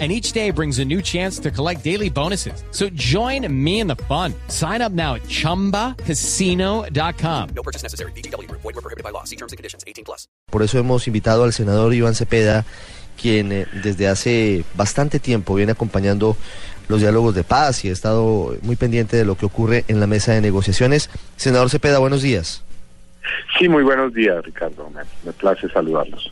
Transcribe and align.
and 0.00 0.10
each 0.10 0.32
day 0.32 0.50
brings 0.50 0.80
a 0.80 0.84
new 0.84 1.00
chance 1.00 1.38
to 1.38 1.52
collect 1.52 1.84
daily 1.84 2.10
bonuses. 2.10 2.64
So 2.72 2.88
join 2.94 3.46
me 3.48 3.78
in 3.78 3.86
the 3.86 3.94
fun. 4.08 4.34
Sign 4.48 4.82
up 4.82 4.90
now 4.90 5.14
at 5.14 5.22
ChumbaCasino.com. 5.28 7.48
No 7.54 7.62
purchase 7.62 7.84
necessary. 7.84 8.10
BGW. 8.16 8.50
Void 8.50 8.64
were 8.64 8.72
prohibited 8.72 9.04
by 9.04 9.10
law. 9.10 9.22
See 9.22 9.36
terms 9.36 9.52
and 9.52 9.56
conditions. 9.56 9.84
18 9.86 10.04
plus. 10.04 10.26
Por 10.50 10.62
eso 10.62 10.78
hemos 10.78 11.06
invitado 11.06 11.44
al 11.44 11.52
senador 11.52 11.94
Iván 11.94 12.16
Cepeda, 12.16 12.64
quien 13.20 13.52
eh, 13.52 13.66
desde 13.82 14.08
hace 14.08 14.64
bastante 14.74 15.20
tiempo 15.20 15.54
viene 15.54 15.72
acompañando 15.72 16.36
los 16.88 17.00
diálogos 17.00 17.34
de 17.34 17.44
paz 17.44 17.84
y 17.84 17.88
ha 17.88 17.92
estado 17.92 18.56
muy 18.62 18.76
pendiente 18.76 19.16
de 19.16 19.24
lo 19.24 19.36
que 19.36 19.46
ocurre 19.46 19.84
en 19.88 20.00
la 20.00 20.06
mesa 20.06 20.32
de 20.32 20.40
negociaciones. 20.40 21.10
Senador 21.36 21.70
Cepeda, 21.70 21.98
buenos 21.98 22.22
días. 22.22 22.62
Sí, 23.58 23.68
muy 23.68 23.82
buenos 23.82 24.12
días, 24.12 24.44
Ricardo. 24.44 24.90
Me, 24.90 25.02
me 25.24 25.32
place 25.32 25.68
saludarlos. 25.70 26.30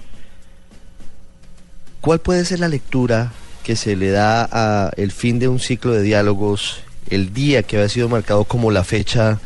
¿Cuál 2.00 2.18
puede 2.18 2.44
ser 2.44 2.60
la 2.60 2.68
lectura 2.68 3.32
que 3.62 3.76
se 3.76 3.96
le 3.96 4.10
da 4.10 4.48
a 4.50 4.90
el 4.96 5.12
fin 5.12 5.38
de 5.38 5.48
un 5.48 5.58
ciclo 5.58 5.92
de 5.92 6.02
diálogos, 6.02 6.80
el 7.10 7.32
día 7.32 7.62
que 7.62 7.76
había 7.76 7.88
sido 7.88 8.08
marcado 8.08 8.44
como 8.44 8.70
la 8.70 8.84
fecha 8.84 9.40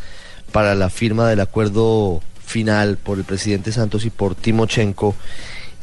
para 0.53 0.75
la 0.75 0.91
firma 0.91 1.29
del 1.29 1.41
acuerdo 1.41 2.23
final 2.45 2.97
por 2.97 3.19
el 3.19 3.25
presidente 3.25 3.73
Santos 3.73 4.05
y 4.05 4.11
por 4.11 4.35
Timochenko, 4.35 5.15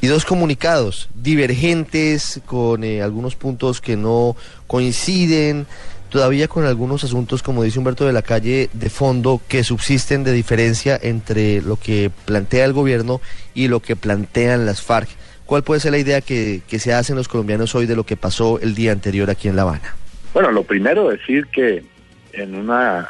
y 0.02 0.08
dos 0.08 0.26
comunicados 0.26 1.10
divergentes 1.14 2.42
con 2.46 2.84
eh, 2.84 3.02
algunos 3.02 3.36
puntos 3.36 3.80
que 3.80 3.96
no 3.96 4.36
coinciden, 4.68 5.66
todavía 6.10 6.48
con 6.48 6.66
algunos 6.66 7.04
asuntos, 7.04 7.42
como 7.42 7.64
dice 7.64 7.80
Humberto 7.80 8.06
de 8.06 8.14
la 8.14 8.22
Calle, 8.22 8.70
de 8.74 8.90
fondo 8.90 9.42
que 9.48 9.64
subsisten 9.64 10.24
de 10.24 10.32
diferencia 10.32 11.00
entre 11.02 11.62
lo 11.62 11.76
que 11.78 12.12
plantea 12.26 12.66
el 12.66 12.74
gobierno 12.74 13.22
y 13.56 13.68
lo 13.68 13.80
que 13.80 13.96
plantean 13.96 14.66
las 14.66 14.82
FARC. 14.82 15.10
¿Cuál 15.54 15.62
puede 15.62 15.82
ser 15.82 15.92
la 15.92 16.00
idea 16.00 16.20
que, 16.20 16.64
se 16.68 16.94
hacen 16.96 17.16
los 17.16 17.28
colombianos 17.28 17.76
hoy 17.76 17.86
de 17.86 17.96
lo 17.96 18.08
que 18.08 18.18
pasó 18.18 18.60
el 18.60 18.74
día 18.74 18.92
anterior 18.92 19.30
aquí 19.30 19.50
en 19.50 19.56
La 19.56 19.62
Habana? 19.62 19.94
Bueno, 20.34 20.52
lo 20.52 20.64
primero 20.64 21.10
decir 21.10 21.46
que 21.46 21.84
en 22.32 22.56
una 22.56 23.08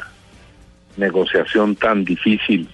negociación 0.98 1.74
tan 1.74 2.04
difícil, 2.04 2.68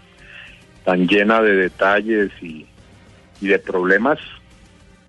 tan 0.85 1.07
llena 1.07 1.41
de 1.41 1.55
detalles 1.55 2.33
y, 2.43 2.67
de 3.41 3.59
problemas 3.61 4.19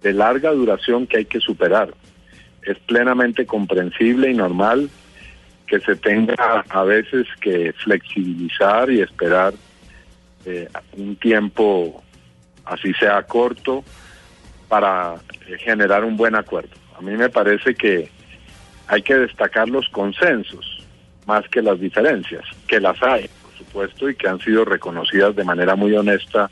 de 0.04 0.14
larga 0.14 0.52
duración 0.52 1.08
que 1.08 1.18
hay 1.18 1.26
que 1.26 1.40
superar, 1.40 1.96
es 2.62 2.78
plenamente 2.78 3.48
comprensible 3.48 4.30
y 4.30 4.36
normal 4.36 4.92
que 5.66 5.80
se 5.80 5.96
tenga 5.96 6.66
a 6.70 6.84
veces 6.84 7.26
que 7.42 7.74
flexibilizar 7.84 8.92
y 8.92 9.02
esperar 9.02 9.56
eh, 10.46 10.70
un 10.96 11.16
tiempo, 11.16 12.04
así 12.64 12.94
sea 12.94 13.24
corto, 13.24 13.84
para 14.72 15.16
eh, 15.48 15.58
generar 15.58 16.06
un 16.06 16.16
buen 16.16 16.34
acuerdo. 16.34 16.70
A 16.98 17.02
mí 17.02 17.12
me 17.18 17.28
parece 17.28 17.76
que 17.76 18.10
hay 18.88 19.02
que 19.02 19.18
destacar 19.18 19.68
los 19.68 19.90
consensos 19.90 20.88
más 21.26 21.46
que 21.50 21.62
las 21.62 21.78
diferencias, 21.78 22.46
que 22.70 22.80
las 22.80 23.04
hay, 23.04 23.30
por 23.42 23.58
supuesto, 23.58 24.10
y 24.10 24.16
que 24.16 24.30
han 24.30 24.40
sido 24.40 24.64
reconocidas 24.64 25.36
de 25.36 25.44
manera 25.44 25.76
muy 25.76 25.94
honesta 25.94 26.50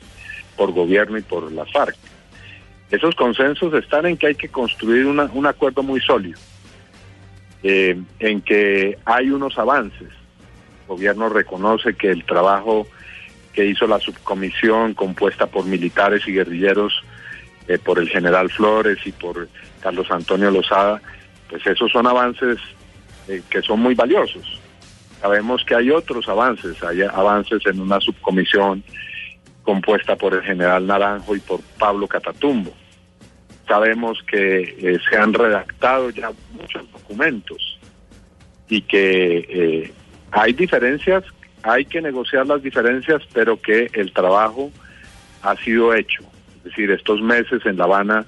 por 0.54 0.72
gobierno 0.72 1.16
y 1.16 1.22
por 1.22 1.50
la 1.50 1.64
FARC. 1.64 1.96
Esos 2.90 3.14
consensos 3.14 3.72
están 3.72 4.04
en 4.04 4.18
que 4.18 4.26
hay 4.26 4.34
que 4.34 4.50
construir 4.50 5.06
un 5.06 5.46
acuerdo 5.46 5.82
muy 5.82 6.02
sólido, 6.02 6.38
eh, 7.62 7.98
en 8.18 8.42
que 8.42 8.98
hay 9.06 9.30
unos 9.30 9.58
avances. 9.58 10.10
El 10.82 10.88
gobierno 10.88 11.30
reconoce 11.30 11.94
que 11.94 12.10
el 12.10 12.26
trabajo 12.26 12.86
que 13.54 13.64
hizo 13.64 13.86
la 13.86 13.98
subcomisión 13.98 14.92
compuesta 14.92 15.46
por 15.46 15.64
militares 15.64 16.28
y 16.28 16.32
guerrilleros 16.32 17.02
eh, 17.70 17.78
por 17.78 18.00
el 18.00 18.08
general 18.08 18.50
Flores 18.50 18.98
y 19.04 19.12
por 19.12 19.48
Carlos 19.80 20.10
Antonio 20.10 20.50
Lozada, 20.50 21.00
pues 21.48 21.64
esos 21.64 21.92
son 21.92 22.04
avances 22.04 22.58
eh, 23.28 23.42
que 23.48 23.62
son 23.62 23.78
muy 23.78 23.94
valiosos. 23.94 24.60
Sabemos 25.20 25.64
que 25.64 25.76
hay 25.76 25.88
otros 25.92 26.28
avances, 26.28 26.82
hay 26.82 27.02
avances 27.02 27.64
en 27.66 27.80
una 27.80 28.00
subcomisión 28.00 28.82
compuesta 29.62 30.16
por 30.16 30.34
el 30.34 30.42
general 30.42 30.84
Naranjo 30.84 31.36
y 31.36 31.38
por 31.38 31.60
Pablo 31.78 32.08
Catatumbo. 32.08 32.72
Sabemos 33.68 34.18
que 34.28 34.62
eh, 34.62 34.98
se 35.08 35.16
han 35.16 35.32
redactado 35.32 36.10
ya 36.10 36.32
muchos 36.50 36.90
documentos 36.90 37.78
y 38.68 38.80
que 38.80 39.92
hay 40.32 40.52
diferencias, 40.54 41.22
hay 41.62 41.84
que 41.84 42.02
negociar 42.02 42.48
las 42.48 42.64
diferencias, 42.64 43.22
pero 43.32 43.60
que 43.60 43.88
el 43.92 44.12
trabajo 44.12 44.72
ha 45.42 45.54
sido 45.54 45.94
hecho. 45.94 46.29
Es 46.60 46.70
decir, 46.70 46.90
estos 46.90 47.20
meses 47.20 47.64
en 47.64 47.76
La 47.76 47.84
Habana 47.84 48.26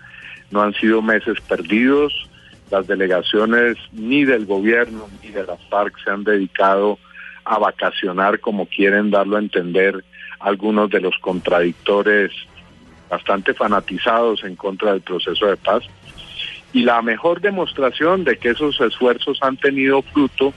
no 0.50 0.62
han 0.62 0.74
sido 0.74 1.02
meses 1.02 1.40
perdidos, 1.40 2.28
las 2.70 2.86
delegaciones 2.86 3.76
ni 3.92 4.24
del 4.24 4.46
gobierno 4.46 5.08
ni 5.22 5.30
de 5.30 5.44
la 5.44 5.56
FARC 5.68 5.94
se 6.02 6.10
han 6.10 6.24
dedicado 6.24 6.98
a 7.44 7.58
vacacionar 7.58 8.40
como 8.40 8.66
quieren 8.66 9.10
darlo 9.10 9.36
a 9.36 9.40
entender 9.40 10.02
algunos 10.40 10.90
de 10.90 11.00
los 11.00 11.16
contradictores 11.18 12.32
bastante 13.10 13.52
fanatizados 13.52 14.42
en 14.44 14.56
contra 14.56 14.92
del 14.92 15.02
proceso 15.02 15.46
de 15.46 15.56
paz. 15.56 15.84
Y 16.72 16.82
la 16.84 17.02
mejor 17.02 17.42
demostración 17.42 18.24
de 18.24 18.38
que 18.38 18.50
esos 18.50 18.80
esfuerzos 18.80 19.38
han 19.42 19.58
tenido 19.58 20.00
fruto 20.00 20.54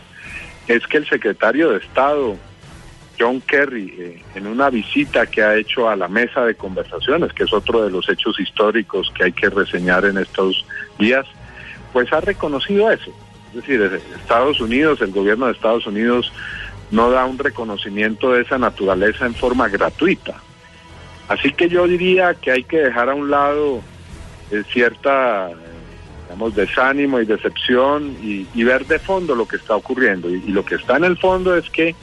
es 0.68 0.88
que 0.88 0.98
el 0.98 1.08
secretario 1.08 1.72
de 1.72 1.80
Estado 1.80 2.38
John 3.18 3.42
Kerry, 3.42 3.94
eh, 3.98 4.24
en 4.36 4.48
una 4.48 4.70
visita 4.70 5.26
que 5.26 5.42
ha 5.42 5.56
hecho 5.56 5.90
a 5.90 5.96
la 5.96 6.08
mesa 6.08 6.46
de 6.46 6.56
conversaciones, 6.56 7.34
que 7.34 7.44
es 7.44 7.54
otro 7.54 7.84
de 7.84 7.92
los 7.92 8.08
hechos 8.10 8.40
históricos 8.40 9.12
que 9.16 9.26
hay 9.26 9.32
que 9.32 9.50
reseñar 9.50 10.06
en 10.06 10.18
estos 10.18 10.66
días, 11.00 11.26
pues 11.94 12.12
ha 12.12 12.22
reconocido 12.22 12.92
eso. 12.92 13.12
Es 13.50 13.56
decir, 13.56 14.02
Estados 14.16 14.60
Unidos, 14.60 15.02
el 15.02 15.12
gobierno 15.12 15.46
de 15.46 15.54
Estados 15.54 15.88
Unidos 15.88 16.32
no 16.92 17.10
da 17.10 17.26
un 17.26 17.38
reconocimiento 17.38 18.34
de 18.34 18.42
esa 18.42 18.58
naturaleza 18.58 19.26
en 19.26 19.34
forma 19.34 19.70
gratuita. 19.70 20.36
Así 21.28 21.52
que 21.52 21.70
yo 21.70 21.88
diría 21.88 22.34
que 22.36 22.52
hay 22.52 22.64
que 22.64 22.78
dejar 22.78 23.10
a 23.10 23.16
un 23.16 23.32
lado 23.32 23.82
eh, 24.52 24.64
cierta, 24.72 25.50
digamos, 26.24 26.54
desánimo 26.54 27.20
y 27.20 27.26
decepción 27.26 28.16
y, 28.22 28.64
ver 28.64 28.86
de 28.86 29.00
fondo 29.00 29.34
lo 29.34 29.48
que 29.48 29.56
está 29.56 29.76
ocurriendo. 29.76 30.30
y 30.30 30.42
lo 30.50 30.66
que 30.66 30.76
está 30.76 30.98
en 30.98 31.06
el 31.06 31.18
fondo 31.18 31.56
es 31.56 31.70
que 31.70 31.96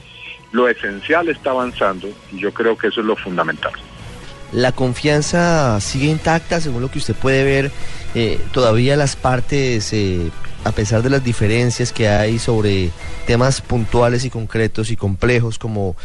lo 0.53 0.69
esencial 0.69 1.27
está 1.27 1.49
avanzando 1.49 2.07
y 2.31 2.39
yo 2.39 2.53
creo 2.53 2.77
que 2.77 2.87
eso 2.87 3.01
es 3.01 3.05
lo 3.05 3.17
fundamental. 3.17 3.73
La 4.53 4.71
confianza 4.71 5.81
sigue 5.81 6.05
intacta, 6.05 6.61
según 6.61 6.83
lo 6.83 6.91
que 6.91 6.99
usted 6.99 7.15
puede 7.15 7.43
ver. 7.43 7.71
Eh, 8.13 8.39
todavía 8.51 8.95
las 8.95 9.15
partes, 9.15 9.91
eh, 9.93 10.29
a 10.63 10.71
pesar 10.71 11.01
de 11.01 11.09
las 11.09 11.23
diferencias 11.23 11.91
que 11.91 12.07
hay 12.07 12.37
sobre 12.37 12.91
temas 13.25 13.61
puntuales 13.61 14.25
y 14.25 14.29
concretos 14.29 14.91
y 14.91 14.95
complejos, 14.95 15.57
como 15.57 15.95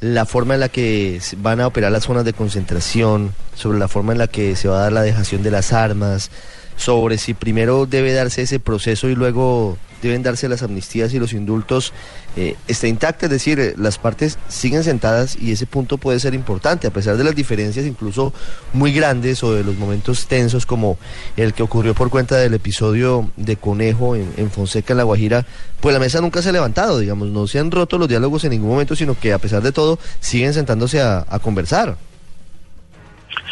la 0.00 0.24
forma 0.24 0.54
en 0.54 0.60
la 0.60 0.70
que 0.70 1.20
van 1.36 1.60
a 1.60 1.66
operar 1.66 1.92
las 1.92 2.04
zonas 2.04 2.24
de 2.24 2.32
concentración, 2.32 3.34
sobre 3.54 3.78
la 3.78 3.88
forma 3.88 4.12
en 4.12 4.18
la 4.18 4.26
que 4.26 4.56
se 4.56 4.68
va 4.68 4.78
a 4.78 4.82
dar 4.84 4.92
la 4.92 5.02
dejación 5.02 5.42
de 5.42 5.50
las 5.50 5.74
armas, 5.74 6.30
sobre 6.76 7.18
si 7.18 7.34
primero 7.34 7.84
debe 7.84 8.14
darse 8.14 8.40
ese 8.40 8.58
proceso 8.58 9.10
y 9.10 9.16
luego 9.16 9.76
deben 10.02 10.22
darse 10.22 10.48
las 10.48 10.62
amnistías 10.62 11.12
y 11.14 11.18
los 11.18 11.32
indultos, 11.32 11.92
eh, 12.36 12.56
está 12.66 12.86
intacta, 12.86 13.26
es 13.26 13.30
decir, 13.30 13.58
eh, 13.60 13.74
las 13.76 13.98
partes 13.98 14.38
siguen 14.48 14.84
sentadas 14.84 15.36
y 15.40 15.52
ese 15.52 15.66
punto 15.66 15.98
puede 15.98 16.20
ser 16.20 16.34
importante, 16.34 16.86
a 16.86 16.92
pesar 16.92 17.16
de 17.16 17.24
las 17.24 17.34
diferencias 17.34 17.86
incluso 17.86 18.32
muy 18.72 18.92
grandes 18.92 19.42
o 19.42 19.54
de 19.54 19.64
los 19.64 19.76
momentos 19.76 20.26
tensos 20.26 20.66
como 20.66 20.98
el 21.36 21.54
que 21.54 21.62
ocurrió 21.62 21.94
por 21.94 22.10
cuenta 22.10 22.36
del 22.36 22.54
episodio 22.54 23.30
de 23.36 23.56
Conejo 23.56 24.16
en, 24.16 24.50
Fonseca, 24.50 24.92
en 24.92 24.98
La 24.98 25.04
Guajira, 25.04 25.46
pues 25.80 25.92
la 25.92 26.00
mesa 26.00 26.20
nunca 26.20 26.42
se 26.42 26.50
ha 26.50 26.52
levantado, 26.52 26.98
digamos, 26.98 27.28
no 27.28 27.46
se 27.46 27.58
han 27.58 27.70
roto 27.70 27.98
los 27.98 28.08
diálogos 28.08 28.44
en 28.44 28.50
ningún 28.50 28.70
momento, 28.70 28.96
sino 28.96 29.18
que 29.18 29.32
a 29.32 29.38
pesar 29.38 29.62
de 29.62 29.72
todo 29.72 29.98
siguen 30.20 30.54
sentándose 30.54 31.00
a 31.00 31.38
conversar. 31.42 31.96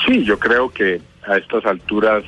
Sí, 0.07 0.25
yo 0.25 0.39
creo 0.39 0.71
que 0.71 1.01
a 1.27 1.37
estas 1.37 1.65
alturas 1.65 2.25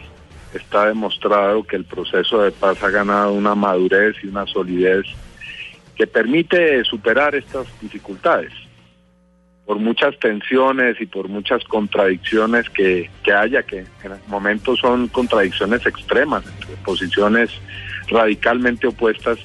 está 0.54 0.86
demostrado 0.86 1.64
que 1.64 1.76
el 1.76 1.84
proceso 1.84 2.42
de 2.42 2.50
paz 2.52 2.82
ha 2.82 2.90
ganado 2.90 3.32
una 3.32 3.54
madurez 3.54 4.16
y 4.22 4.28
una 4.28 4.46
solidez 4.46 5.04
que 5.94 6.06
permite 6.06 6.82
superar 6.84 7.34
estas 7.34 7.66
dificultades. 7.80 8.52
Por 9.66 9.78
muchas 9.78 10.18
tensiones 10.18 10.98
y 11.00 11.06
por 11.06 11.28
muchas 11.28 11.62
contradicciones 11.64 12.70
que, 12.70 13.10
haya, 13.30 13.62
que 13.62 13.80
en 13.80 13.86
momentos 14.28 14.78
son 14.78 15.08
contradicciones 15.08 15.84
extremas, 15.84 16.44
entre 16.46 16.76
posiciones 16.76 17.50
radicalmente 18.08 18.86
opuestas, 18.86 19.38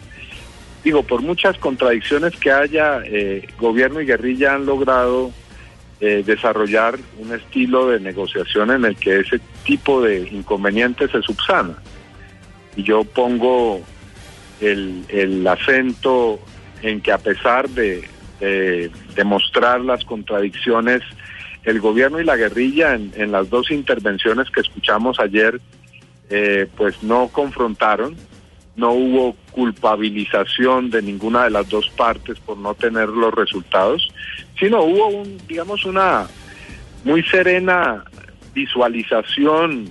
digo, 0.84 1.04
por 1.04 1.22
muchas 1.22 1.58
contradicciones 1.58 2.36
que 2.38 2.52
haya, 2.52 3.02
eh, 3.04 3.48
gobierno 3.58 4.00
y 4.00 4.06
guerrilla 4.06 4.56
han 4.56 4.66
logrado 4.66 5.32
eh, 6.06 6.22
desarrollar 6.26 7.00
un 7.18 7.34
estilo 7.34 7.88
de 7.88 8.02
negociación 8.02 8.72
en 8.72 8.84
el 8.84 8.98
que 8.98 9.22
ese 9.22 9.40
tipo 9.64 10.02
de 10.02 10.28
inconvenientes 10.28 11.12
se 11.12 11.22
subsana. 11.22 11.78
Y 12.76 12.84
yo 12.84 13.06
pongo 13.06 13.82
el, 14.60 15.06
el 15.08 15.48
acento 15.48 16.42
en 16.82 17.00
que 17.00 17.14
a 17.14 17.20
pesar 17.20 17.70
de, 17.70 18.04
demostrar 19.16 19.80
las 19.80 20.04
contradicciones, 20.04 21.02
el 21.64 21.80
gobierno 21.80 22.20
y 22.20 22.26
la 22.26 22.36
guerrilla 22.36 22.96
en, 22.96 23.14
en 23.16 23.32
las 23.32 23.50
dos 23.50 23.72
intervenciones 23.72 24.50
que 24.50 24.60
escuchamos 24.60 25.22
ayer, 25.22 25.62
eh, 26.30 26.68
pues 26.76 27.02
no 27.02 27.30
confrontaron, 27.30 28.18
no 28.76 28.92
hubo 28.92 29.36
culpabilización 29.52 30.90
de 30.90 31.02
ninguna 31.02 31.44
de 31.44 31.52
las 31.52 31.70
dos 31.70 31.90
partes 31.90 32.40
por 32.40 32.58
no 32.58 32.74
tener 32.74 33.10
los 33.10 33.34
resultados, 33.34 34.10
sino 34.60 34.84
hubo 34.84 35.08
un, 35.08 35.38
digamos, 35.48 35.86
una 35.86 36.28
muy 37.04 37.22
serena 37.24 38.04
visualización 38.54 39.90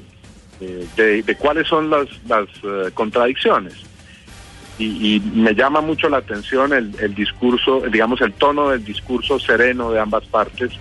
eh, 0.61 1.23
de, 1.25 1.37
cuáles 1.37 1.69
son 1.69 1.91
las, 1.91 2.07
las 2.29 2.49
eh, 2.63 2.91
contradicciones. 2.95 3.75
Y, 4.79 5.21
me 5.35 5.55
llama 5.55 5.81
mucho 5.81 6.09
la 6.09 6.17
atención 6.17 6.73
el, 6.73 6.93
el 6.99 7.15
discurso, 7.15 7.83
digamos, 7.83 8.21
el 8.21 8.33
tono 8.33 8.71
del 8.71 8.85
discurso 8.85 9.39
sereno 9.39 9.93
de 9.93 10.01
ambas 10.01 10.25
partes, 10.25 10.73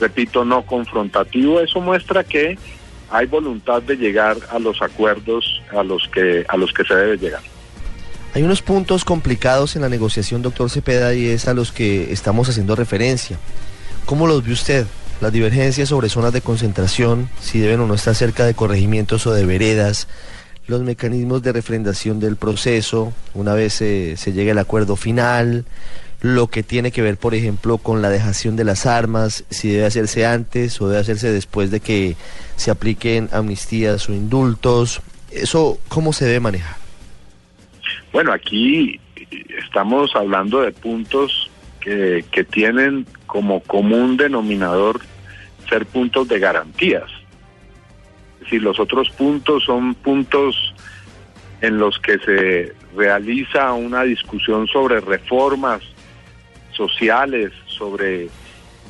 repito, 0.00 0.44
no 0.44 0.62
confrontativo. 0.62 1.60
Eso 1.60 1.80
muestra 1.80 2.24
que 2.24 2.58
hay 3.14 3.26
voluntad 3.26 3.80
de 3.80 3.96
llegar 3.96 4.36
a 4.50 4.58
los 4.58 4.82
acuerdos 4.82 5.62
a 5.70 5.84
los 5.84 6.08
que 6.08 6.44
a 6.48 6.56
los 6.56 6.72
que 6.72 6.82
se 6.82 6.96
debe 6.96 7.16
llegar. 7.16 7.42
Hay 8.34 8.42
unos 8.42 8.60
puntos 8.60 9.04
complicados 9.04 9.76
en 9.76 9.82
la 9.82 9.88
negociación, 9.88 10.42
doctor 10.42 10.68
Cepeda, 10.68 11.14
y 11.14 11.28
es 11.28 11.46
a 11.46 11.54
los 11.54 11.70
que 11.70 12.12
estamos 12.12 12.48
haciendo 12.48 12.74
referencia. 12.74 13.38
¿Cómo 14.04 14.26
los 14.26 14.44
ve 14.44 14.52
usted? 14.52 14.86
Las 15.20 15.32
divergencias 15.32 15.90
sobre 15.90 16.08
zonas 16.08 16.32
de 16.32 16.40
concentración, 16.40 17.28
si 17.40 17.60
deben 17.60 17.78
o 17.78 17.86
no 17.86 17.94
estar 17.94 18.16
cerca 18.16 18.44
de 18.44 18.54
corregimientos 18.54 19.28
o 19.28 19.32
de 19.32 19.46
veredas, 19.46 20.08
los 20.66 20.82
mecanismos 20.82 21.40
de 21.42 21.52
refrendación 21.52 22.18
del 22.18 22.34
proceso, 22.34 23.12
una 23.34 23.54
vez 23.54 23.74
se, 23.74 24.16
se 24.16 24.32
llegue 24.32 24.50
al 24.50 24.58
acuerdo 24.58 24.96
final, 24.96 25.64
lo 26.24 26.46
que 26.46 26.62
tiene 26.62 26.90
que 26.90 27.02
ver, 27.02 27.18
por 27.18 27.34
ejemplo, 27.34 27.76
con 27.76 28.00
la 28.00 28.08
dejación 28.08 28.56
de 28.56 28.64
las 28.64 28.86
armas, 28.86 29.44
si 29.50 29.68
debe 29.68 29.84
hacerse 29.84 30.24
antes 30.24 30.80
o 30.80 30.88
debe 30.88 31.02
hacerse 31.02 31.30
después 31.30 31.70
de 31.70 31.80
que 31.80 32.16
se 32.56 32.70
apliquen 32.70 33.28
amnistías 33.30 34.08
o 34.08 34.14
indultos. 34.14 35.02
¿Eso 35.30 35.78
cómo 35.88 36.14
se 36.14 36.24
debe 36.24 36.40
manejar? 36.40 36.76
Bueno, 38.10 38.32
aquí 38.32 38.98
estamos 39.62 40.16
hablando 40.16 40.62
de 40.62 40.72
puntos 40.72 41.50
que, 41.78 42.24
tienen 42.50 43.04
como 43.26 43.60
común 43.60 44.16
denominador 44.16 45.02
ser 45.68 45.84
puntos 45.84 46.26
de 46.26 46.38
garantías. 46.38 47.10
Decir, 48.40 48.62
los 48.62 48.80
otros 48.80 49.10
puntos 49.10 49.64
son 49.64 49.94
puntos 49.94 50.74
en 51.60 51.76
los 51.76 51.98
que 51.98 52.18
se 52.20 52.74
realiza 52.96 53.74
una 53.74 54.04
discusión 54.04 54.66
sobre 54.68 55.00
reformas 55.00 55.82
sociales, 56.74 57.52
sobre 57.66 58.28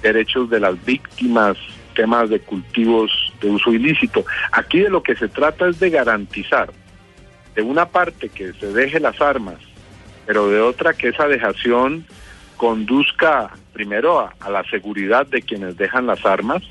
derechos 0.02 0.50
de 0.50 0.60
las 0.60 0.82
víctimas, 0.84 1.56
temas 1.94 2.28
de 2.28 2.40
cultivos 2.40 3.10
de 3.40 3.50
uso 3.50 3.72
ilícito. 3.72 4.24
Aquí 4.52 4.80
de 4.80 4.90
lo 4.90 5.02
que 5.02 5.16
se 5.16 5.28
trata 5.28 5.68
es 5.68 5.80
de 5.80 5.90
garantizar, 5.90 6.70
de 7.54 7.62
una 7.62 7.86
parte 7.86 8.28
que 8.28 8.52
se 8.54 8.72
deje 8.72 9.00
las 9.00 9.20
armas, 9.20 9.56
pero 10.26 10.48
de 10.48 10.60
otra 10.60 10.94
que 10.94 11.08
esa 11.08 11.26
dejación 11.26 12.06
conduzca 12.56 13.50
primero 13.72 14.20
a, 14.20 14.50
la 14.50 14.64
seguridad 14.64 15.26
de 15.26 15.42
quienes 15.42 15.76
dejan 15.76 16.06
las 16.06 16.24
armas 16.24 16.62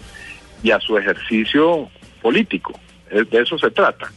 y 0.62 0.72
a 0.72 0.80
su 0.80 0.98
ejercicio 0.98 1.90
político. 2.22 2.80
De 3.10 3.42
eso 3.42 3.58
se 3.58 3.70
trata. 3.70 4.12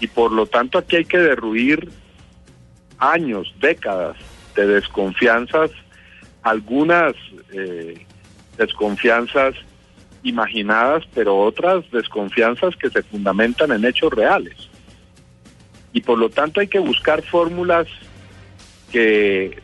Y 0.00 0.06
por 0.06 0.32
lo 0.32 0.46
tanto 0.46 0.78
aquí 0.78 0.96
hay 0.96 1.04
que 1.04 1.18
derruir 1.18 1.90
años, 2.98 3.54
décadas 3.60 4.16
de 4.56 4.66
desconfianzas 4.66 5.70
algunas 6.42 7.14
eh, 7.52 8.06
desconfianzas 8.56 9.54
imaginadas, 10.22 11.04
pero 11.14 11.38
otras 11.38 11.90
desconfianzas 11.90 12.76
que 12.76 12.90
se 12.90 13.02
fundamentan 13.02 13.72
en 13.72 13.84
hechos 13.84 14.12
reales. 14.12 14.68
Y 15.92 16.02
por 16.02 16.18
lo 16.18 16.30
tanto 16.30 16.60
hay 16.60 16.68
que 16.68 16.78
buscar 16.78 17.22
fórmulas 17.22 17.86
que 18.92 19.58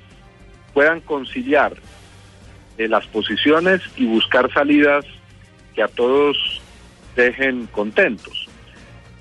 puedan 0.73 1.01
conciliar 1.01 1.75
eh, 2.79 2.89
las 2.89 3.07
posiciones 3.07 3.83
y 3.97 4.07
buscar 4.07 4.53
salidas 4.53 5.05
que 5.75 5.83
a 5.83 5.89
todos 5.89 6.61
dejen 7.15 7.67
contentos. 7.67 8.49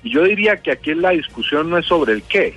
Y 0.02 0.10
yo 0.10 0.24
diría 0.24 0.58
que 0.58 0.72
aquí 0.72 0.94
la 0.94 1.10
discusión 1.10 1.70
no 1.70 1.78
es 1.78 1.86
sobre 1.86 2.12
el 2.12 2.22
qué. 2.22 2.56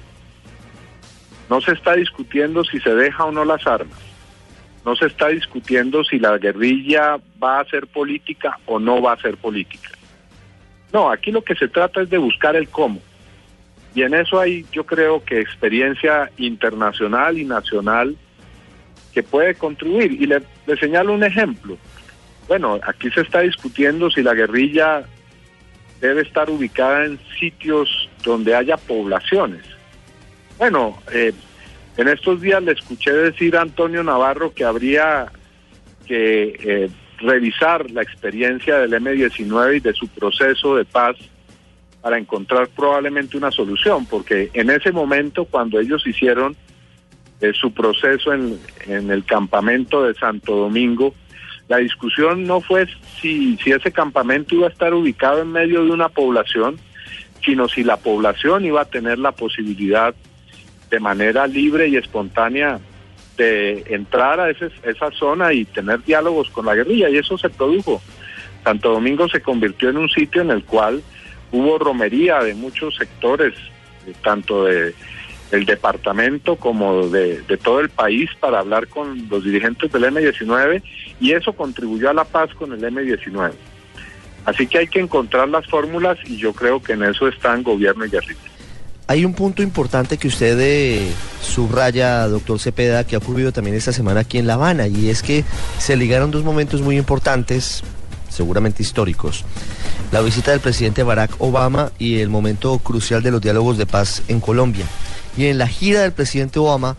No 1.50 1.62
se 1.62 1.72
está 1.72 1.96
discutiendo 1.96 2.64
si 2.64 2.80
se 2.80 2.94
deja 2.94 3.26
o 3.26 3.32
no 3.32 3.44
las 3.44 3.66
armas 3.66 4.09
no 4.86 4.96
se 4.96 5.08
está 5.08 5.28
discutiendo 5.28 6.04
si 6.04 6.20
la 6.20 6.38
guerrilla 6.38 7.18
va 7.42 7.60
a 7.60 7.66
ser 7.66 7.88
política 7.88 8.58
o 8.66 8.80
no 8.80 9.02
va 9.02 9.14
a 9.14 9.22
ser 9.22 9.38
política. 9.38 9.90
No, 10.94 11.12
aquí 11.12 11.32
lo 11.32 11.44
que 11.44 11.56
se 11.56 11.68
trata 11.68 12.02
es 12.02 12.10
de 12.10 12.18
buscar 12.18 12.56
el 12.56 12.70
cómo. 12.70 13.00
Y 13.94 14.04
en 14.04 14.14
eso 14.14 14.40
hay, 14.40 14.66
yo 14.72 14.86
creo 14.86 15.24
que 15.24 15.40
experiencia 15.40 16.32
internacional 16.38 17.38
y 17.38 17.46
nacional 17.46 18.16
que 19.14 19.24
puede 19.24 19.56
contribuir. 19.56 20.14
Y 20.14 20.26
le, 20.26 20.42
señalo 20.80 21.14
un 21.14 21.24
ejemplo. 21.24 21.78
Bueno, 22.48 22.80
aquí 22.84 23.10
se 23.12 23.22
está 23.22 23.42
discutiendo 23.42 24.10
si 24.10 24.24
la 24.24 24.34
guerrilla 24.34 25.04
debe 26.02 26.22
estar 26.22 26.50
ubicada 26.50 27.06
en 27.06 27.20
sitios 27.40 28.10
donde 28.24 28.56
haya 28.56 28.78
poblaciones. 28.78 29.64
Bueno, 30.58 30.98
eh, 31.12 31.34
en 32.00 32.08
estos 32.08 32.40
días 32.40 32.64
le 32.64 32.72
escuché 32.72 33.12
decir 33.12 33.58
a 33.58 33.62
Antonio 33.62 34.02
Navarro 34.06 34.54
que 34.54 34.64
habría 34.64 35.26
que 36.08 36.56
eh, 36.64 36.90
revisar 37.18 37.92
la 37.92 38.02
experiencia 38.02 38.80
del 38.80 38.94
M-19 38.94 39.76
y 39.76 39.80
de 39.82 39.94
su 39.94 40.08
proceso 40.08 40.78
de 40.78 40.86
paz 40.86 41.18
para 42.00 42.18
encontrar 42.18 42.70
probablemente 42.70 43.36
una 43.36 43.52
solución, 43.52 44.06
porque 44.06 44.50
en 44.54 44.70
ese 44.70 44.94
momento, 44.94 45.44
cuando 45.44 45.78
ellos 45.78 46.08
hicieron 46.08 46.56
eh, 47.42 47.52
su 47.54 47.74
proceso 47.74 48.32
en, 48.34 48.58
el 48.88 49.26
campamento 49.26 50.04
de 50.04 50.14
Santo 50.14 50.56
Domingo, 50.56 51.14
la 51.68 51.78
discusión 51.80 52.46
no 52.46 52.62
fue 52.62 52.88
si, 53.20 53.58
si 53.58 53.72
ese 53.72 53.92
campamento 53.92 54.56
iba 54.56 54.68
a 54.68 54.72
estar 54.72 54.94
ubicado 54.94 55.42
en 55.42 55.52
medio 55.52 55.84
de 55.84 55.92
una 55.92 56.08
población, 56.08 56.80
sino 57.44 57.68
si 57.68 57.84
la 57.84 57.98
población 57.98 58.64
iba 58.64 58.84
a 58.84 58.86
tener 58.86 59.20
la 59.20 59.34
posibilidad 59.34 60.16
de 60.90 61.00
manera 61.00 61.48
libre 61.48 61.88
y 61.88 61.98
espontánea 61.98 62.80
de 63.38 63.84
entrar 63.88 64.40
a 64.40 64.50
ese, 64.50 64.70
esa 64.84 65.12
zona 65.12 65.54
y 65.54 65.66
tener 65.66 66.04
diálogos 66.04 66.50
con 66.50 66.66
la 66.66 66.76
guerrilla 66.76 67.10
y 67.10 67.18
eso 67.18 67.38
se 67.38 67.50
produjo. 67.50 68.02
Santo 68.64 68.92
Domingo 68.92 69.30
se 69.30 69.42
convirtió 69.42 69.90
en 69.90 69.98
un 69.98 70.10
sitio 70.10 70.42
en 70.42 70.52
el 70.52 70.64
cual 70.64 71.02
hubo 71.52 71.80
romería 71.80 72.40
de 72.44 72.54
muchos 72.54 72.96
sectores, 72.96 73.54
eh, 74.06 74.14
tanto 74.24 74.66
de 74.66 74.94
el 75.52 75.66
departamento 75.66 76.58
como 76.58 77.08
de, 77.08 77.42
de, 77.42 77.58
todo 77.58 77.80
el 77.80 77.90
país 77.90 78.30
para 78.40 78.60
hablar 78.60 78.88
con 78.88 79.28
los 79.30 79.44
dirigentes 79.44 79.92
del 79.92 80.04
M19 80.04 80.84
y 81.20 81.32
eso 81.32 81.54
contribuyó 81.54 82.10
a 82.10 82.14
la 82.14 82.24
paz 82.24 82.54
con 82.54 82.72
el 82.72 82.82
M19. 82.82 83.54
Así 84.46 84.68
que 84.68 84.80
hay 84.80 84.88
que 84.88 85.00
encontrar 85.00 85.50
las 85.50 85.66
fórmulas 85.68 86.18
y 86.26 86.38
yo 86.38 86.54
creo 86.54 86.82
que 86.82 86.94
en 86.94 87.04
eso 87.04 87.28
están 87.28 87.64
gobierno 87.64 88.06
y 88.06 88.10
guerrilla. 88.10 88.40
Hay 89.10 89.26
un 89.26 89.34
punto 89.34 89.64
importante 89.64 90.18
que 90.18 90.28
usted 90.28 90.56
eh, 90.62 91.12
subraya, 91.42 92.28
doctor 92.28 92.60
Cepeda, 92.60 93.04
que 93.06 93.16
ha 93.16 93.18
ocurrido 93.18 93.52
también 93.52 93.76
esta 93.76 93.92
semana 93.92 94.20
aquí 94.20 94.38
en 94.38 94.46
La 94.46 94.54
Habana, 94.54 94.86
y 94.86 95.10
es 95.10 95.24
que 95.24 95.44
se 95.80 95.96
ligaron 95.96 96.30
dos 96.30 96.44
momentos 96.44 96.84
muy 96.84 96.96
importantes, 96.96 97.82
seguramente 98.30 98.84
históricos. 98.84 99.46
La 100.12 100.22
visita 100.22 100.52
del 100.52 100.60
presidente 100.60 101.02
Barack 101.02 101.32
Obama 101.40 101.92
y 101.98 102.20
el 102.20 102.30
momento 102.30 102.78
crucial 102.78 103.24
de 103.24 103.32
los 103.32 103.42
diálogos 103.42 103.80
de 103.80 103.88
paz 103.88 104.22
en 104.28 104.40
Colombia. 104.40 104.86
Y 105.36 105.46
en 105.46 105.58
la 105.58 105.68
gira 105.68 106.02
del 106.02 106.12
presidente 106.12 106.60
Obama, 106.60 106.96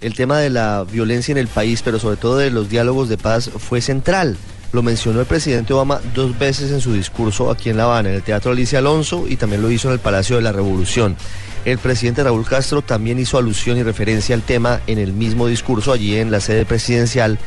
el 0.00 0.14
tema 0.14 0.38
de 0.38 0.50
la 0.50 0.84
violencia 0.84 1.32
en 1.32 1.38
el 1.38 1.48
país, 1.48 1.82
pero 1.82 1.98
sobre 1.98 2.16
todo 2.16 2.36
de 2.36 2.52
los 2.52 2.68
diálogos 2.68 3.08
de 3.08 3.18
paz, 3.18 3.50
fue 3.58 3.80
central. 3.80 4.36
Lo 4.72 4.82
mencionó 4.82 5.20
el 5.20 5.26
presidente 5.26 5.72
Obama 5.72 6.00
dos 6.14 6.38
veces 6.38 6.70
en 6.70 6.80
su 6.80 6.92
discurso 6.92 7.50
aquí 7.50 7.70
en 7.70 7.78
La 7.78 7.84
Habana, 7.84 8.10
en 8.10 8.16
el 8.16 8.22
Teatro 8.22 8.52
Alicia 8.52 8.80
Alonso 8.80 9.26
y 9.26 9.36
también 9.36 9.62
lo 9.62 9.70
hizo 9.70 9.88
en 9.88 9.94
el 9.94 10.00
Palacio 10.00 10.36
de 10.36 10.42
la 10.42 10.52
Revolución. 10.52 11.16
El 11.64 11.78
presidente 11.78 12.22
Raúl 12.22 12.44
Castro 12.44 12.82
también 12.82 13.18
hizo 13.18 13.38
alusión 13.38 13.78
y 13.78 13.82
referencia 13.82 14.34
al 14.34 14.42
tema 14.42 14.80
en 14.86 14.98
el 14.98 15.12
mismo 15.12 15.46
discurso 15.46 15.92
allí 15.92 16.16
en 16.16 16.30
la 16.30 16.40
sede 16.40 16.66
presidencial. 16.66 17.38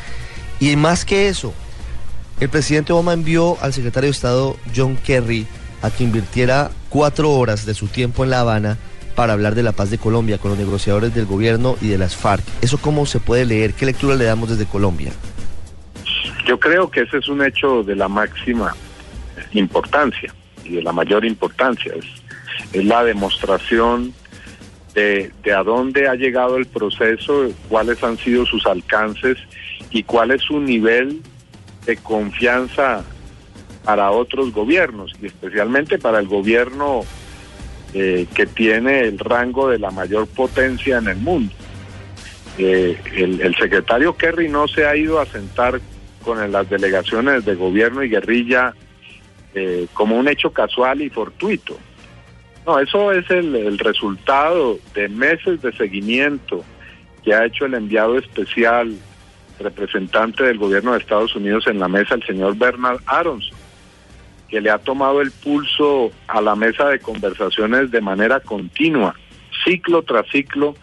Y 0.59 0.75
más 0.75 1.05
que 1.05 1.27
eso, 1.27 1.53
el 2.39 2.49
presidente 2.49 2.91
Obama 2.91 3.13
envió 3.13 3.57
al 3.61 3.73
secretario 3.73 4.07
de 4.07 4.11
Estado 4.11 4.57
John 4.75 4.97
Kerry 4.97 5.45
a 5.83 5.91
que 5.91 6.03
invirtiera 6.03 6.71
cuatro 6.89 7.31
horas 7.31 7.65
de 7.65 7.75
su 7.75 7.87
tiempo 7.87 8.23
en 8.23 8.31
La 8.31 8.41
Habana 8.41 8.77
para 9.15 9.33
hablar 9.33 9.53
de 9.53 9.63
la 9.63 9.73
paz 9.73 9.91
de 9.91 9.97
Colombia 9.99 10.39
con 10.39 10.51
los 10.51 10.59
negociadores 10.59 11.13
del 11.13 11.25
gobierno 11.25 11.77
y 11.81 11.87
de 11.87 11.99
las 11.99 12.15
FARC. 12.15 12.43
¿Eso 12.61 12.79
cómo 12.79 13.05
se 13.05 13.19
puede 13.19 13.45
leer? 13.45 13.73
¿Qué 13.73 13.85
lectura 13.85 14.15
le 14.15 14.25
damos 14.25 14.49
desde 14.49 14.65
Colombia? 14.65 15.11
Yo 16.45 16.59
creo 16.59 16.89
que 16.89 17.01
ese 17.01 17.17
es 17.17 17.27
un 17.27 17.43
hecho 17.43 17.83
de 17.83 17.95
la 17.95 18.07
máxima 18.07 18.75
importancia 19.53 20.33
y 20.63 20.75
de 20.75 20.83
la 20.83 20.91
mayor 20.91 21.25
importancia. 21.25 21.93
Es, 21.95 22.05
la 22.73 23.03
demostración 23.03 24.13
de, 24.93 25.31
de 25.43 25.53
a 25.53 25.63
dónde 25.63 26.07
ha 26.07 26.15
llegado 26.15 26.57
el 26.57 26.65
proceso, 26.65 27.49
cuáles 27.69 28.03
han 28.03 28.17
sido 28.17 28.45
sus 28.45 28.65
alcances 28.65 29.37
y 29.89 30.03
cuál 30.03 30.31
es 30.31 30.41
su 30.41 30.59
nivel 30.59 31.21
de 31.85 31.97
confianza 31.97 33.03
para 33.83 34.11
otros 34.11 34.53
gobiernos 34.53 35.13
y 35.21 35.27
especialmente 35.27 35.97
para 35.97 36.19
el 36.19 36.27
gobierno 36.27 37.01
eh, 37.93 38.25
que 38.33 38.45
tiene 38.45 39.01
el 39.01 39.19
rango 39.19 39.69
de 39.69 39.79
la 39.79 39.91
mayor 39.91 40.27
potencia 40.27 40.97
en 40.97 41.07
el 41.07 41.17
mundo. 41.17 41.53
Eh, 42.57 42.97
el, 43.15 43.55
secretario 43.55 44.15
Kerry 44.15 44.49
no 44.49 44.67
se 44.67 44.85
ha 44.85 44.95
ido 44.95 45.19
a 45.19 45.25
sentar 45.25 45.81
con 46.23 46.51
las 46.51 46.69
delegaciones 46.69 47.45
de 47.45 47.55
gobierno 47.55 48.03
y 48.03 48.09
guerrilla 48.09 48.73
eh, 49.53 49.87
como 49.93 50.17
un 50.17 50.27
hecho 50.29 50.51
casual 50.51 51.01
y 51.01 51.09
fortuito. 51.09 51.77
No, 52.65 52.79
eso 52.79 53.11
es 53.11 53.29
el, 53.29 53.77
resultado 53.79 54.79
de 54.93 55.09
meses 55.09 55.61
de 55.61 55.73
seguimiento 55.73 56.63
que 57.23 57.33
ha 57.33 57.45
hecho 57.45 57.65
el 57.65 57.73
enviado 57.73 58.17
especial 58.17 58.95
representante 59.59 60.43
del 60.43 60.57
gobierno 60.57 60.93
de 60.93 60.99
Estados 60.99 61.35
Unidos 61.35 61.65
en 61.67 61.79
la 61.79 61.87
mesa, 61.87 62.15
el 62.15 62.23
señor 62.23 62.55
Bernard 62.57 62.99
Aronson, 63.05 63.57
que 64.47 64.61
le 64.61 64.69
ha 64.69 64.77
tomado 64.77 65.21
el 65.21 65.31
pulso 65.31 66.11
a 66.27 66.41
la 66.41 66.55
mesa 66.55 66.87
de 66.87 66.99
conversaciones 66.99 67.91
de 67.91 68.01
manera 68.01 68.39
continua, 68.39 69.15
ciclo 69.65 70.03
tras 70.03 70.27
ciclo, 70.29 70.75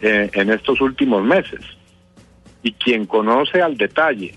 eh, 0.00 0.30
en 0.34 0.50
estos 0.50 0.80
últimos 0.80 1.24
meses. 1.24 1.60
Y 2.62 2.72
quien 2.72 3.06
conoce 3.06 3.62
al 3.62 3.76
detalle 3.76 4.34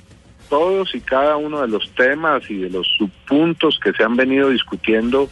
todos 0.49 0.93
y 0.95 1.01
cada 1.01 1.37
uno 1.37 1.61
de 1.61 1.67
los 1.67 1.89
temas 1.91 2.49
y 2.49 2.57
de 2.57 2.69
los 2.69 2.87
subpuntos 2.97 3.79
que 3.83 3.93
se 3.93 4.03
han 4.03 4.15
venido 4.15 4.49
discutiendo 4.49 5.29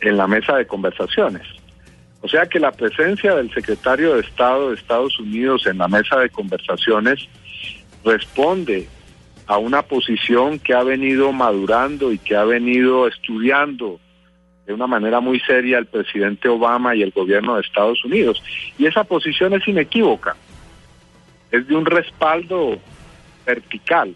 en 0.00 0.16
la 0.16 0.26
mesa 0.26 0.56
de 0.56 0.66
conversaciones. 0.66 1.42
O 2.20 2.28
sea 2.28 2.46
que 2.46 2.58
la 2.58 2.72
presencia 2.72 3.34
del 3.34 3.52
secretario 3.52 4.14
de 4.14 4.20
Estado 4.20 4.70
de 4.70 4.76
Estados 4.76 5.18
Unidos 5.18 5.66
en 5.66 5.78
la 5.78 5.88
mesa 5.88 6.18
de 6.18 6.30
conversaciones 6.30 7.28
responde 8.04 8.88
a 9.46 9.58
una 9.58 9.82
posición 9.82 10.58
que 10.58 10.72
ha 10.72 10.82
venido 10.82 11.32
madurando 11.32 12.12
y 12.12 12.18
que 12.18 12.34
ha 12.34 12.44
venido 12.44 13.06
estudiando 13.06 14.00
de 14.66 14.72
una 14.72 14.86
manera 14.86 15.20
muy 15.20 15.38
seria 15.40 15.78
el 15.78 15.86
presidente 15.86 16.48
Obama 16.48 16.94
y 16.94 17.02
el 17.02 17.10
gobierno 17.10 17.56
de 17.56 17.60
Estados 17.60 18.02
Unidos. 18.04 18.42
Y 18.78 18.86
esa 18.86 19.04
posición 19.04 19.52
es 19.52 19.68
inequívoca, 19.68 20.34
es 21.50 21.68
de 21.68 21.76
un 21.76 21.84
respaldo 21.84 22.78
vertical 23.44 24.14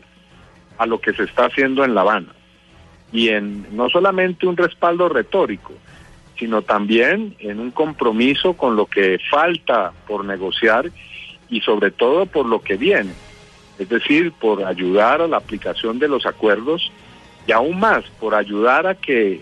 a 0.78 0.87
lo 0.87 1.00
que 1.00 1.12
se 1.12 1.25
está 1.25 1.47
haciendo 1.47 1.85
en 1.85 1.94
La 1.94 2.02
Habana. 2.02 2.32
Y 3.12 3.28
en 3.28 3.66
no 3.76 3.88
solamente 3.88 4.47
un 4.47 4.56
respaldo 4.56 5.08
retórico, 5.08 5.73
sino 6.38 6.62
también 6.62 7.35
en 7.40 7.58
un 7.58 7.70
compromiso 7.70 8.54
con 8.54 8.76
lo 8.76 8.87
que 8.87 9.18
falta 9.30 9.92
por 10.06 10.25
negociar 10.25 10.90
y 11.50 11.61
sobre 11.61 11.90
todo 11.90 12.26
por 12.26 12.47
lo 12.47 12.61
que 12.61 12.76
viene 12.76 13.12
es 13.78 13.88
decir, 13.88 14.32
por 14.32 14.64
ayudar 14.64 15.23
a 15.23 15.28
la 15.28 15.37
aplicación 15.37 15.99
de 15.99 16.08
los 16.08 16.26
acuerdos 16.26 16.90
y 17.47 17.52
aún 17.52 17.78
más 17.78 18.04
por 18.20 18.35
ayudar 18.35 18.87
a 18.87 18.97
que 18.97 19.40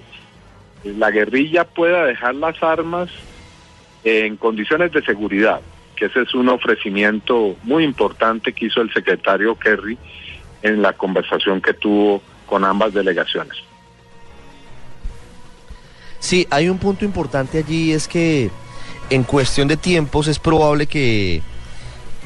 la 0.85 1.11
guerrilla 1.11 1.64
pueda 1.64 2.05
dejar 2.05 2.35
las 2.35 2.62
armas 2.62 3.11
en 4.05 4.37
condiciones 4.37 4.93
de 4.93 5.02
seguridad, 5.02 5.61
que 5.97 6.05
ese 6.07 6.23
es 6.23 6.35
un 6.35 6.49
ofrecimiento 6.49 7.57
muy 7.62 7.83
importante 7.83 8.52
que 8.52 8.66
hizo 8.66 8.83
el 8.83 8.93
secretario 8.93 9.57
Kerry 9.57 9.99
en 10.66 10.82
la 10.82 10.92
conversación 10.92 11.61
que 11.61 11.75
tuvo 11.75 12.23
con 12.46 12.64
ambas 12.64 12.92
delegaciones. 12.92 13.56
Sí, 16.18 16.46
hay 16.50 16.68
un 16.68 16.78
punto 16.78 17.04
importante 17.04 17.58
allí, 17.58 17.92
es 17.92 18.08
que 18.08 18.50
en 19.11 19.23
cuestión 19.23 19.68
de 19.68 19.76
tiempos 19.76 20.28
es 20.28 20.38
probable 20.38 20.87
que 20.87 21.42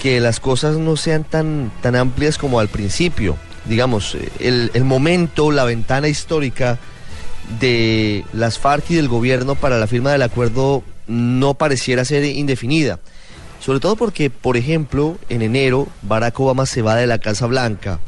que 0.01 0.19
las 0.19 0.41
cosas 0.41 0.79
no 0.79 0.97
sean 0.97 1.25
tan, 1.25 1.71
tan 1.83 1.95
amplias 1.95 2.39
como 2.39 2.59
al 2.59 2.69
principio. 2.69 3.37
Digamos, 3.67 4.17
el, 4.39 4.71
el 4.73 4.85
momento, 4.85 5.51
la 5.51 5.65
ventana 5.65 6.09
histórica 6.09 6.79
de 7.61 8.25
las 8.33 8.59
FARC 8.59 8.91
y 8.91 8.95
del 8.95 9.09
gobierno 9.09 9.57
para 9.57 9.79
la 9.79 9.87
firma 9.87 10.13
del 10.13 10.23
acuerdo 10.23 10.83
no 11.07 11.55
pareciera 11.55 12.05
ser 12.07 12.25
indefinida. 12.25 12.99
Sobre 13.61 13.81
todo 13.81 13.95
porque, 13.97 14.31
por 14.31 14.57
ejemplo, 14.57 15.19
en 15.29 15.43
enero 15.43 15.87
Barack 16.01 16.41
Obama 16.41 16.65
se 16.65 16.81
va 16.81 16.97
de 16.97 17.07
la 17.07 17.19
Casa 17.19 17.47
Blanca. 17.47 17.99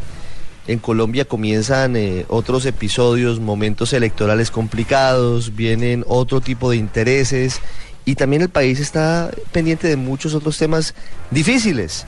En 0.67 0.79
Colombia 0.79 1.25
comienzan 1.25 1.97
eh, 1.97 2.25
otros 2.29 2.67
episodios, 2.67 3.41
momentos 3.41 3.93
electorales 3.93 4.51
complicados, 4.51 5.57
vienen 5.57 6.05
otro 6.07 6.41
tipo 6.41 6.71
de 6.71 6.77
intereses 6.77 7.61
y 8.05 8.15
también 8.15 8.43
el 8.43 8.49
país 8.49 8.79
está 8.79 9.31
pendiente 9.51 9.89
de 9.89 9.97
muchos 9.97 10.35
otros 10.35 10.57
temas 10.59 10.95
difíciles. 11.31 12.07